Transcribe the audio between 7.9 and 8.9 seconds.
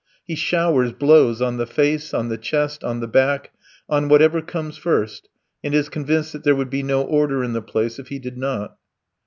if he did not.